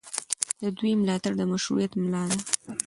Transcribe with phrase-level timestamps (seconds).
[0.61, 2.35] د ولس ملاتړ د مشروعیت ملا ده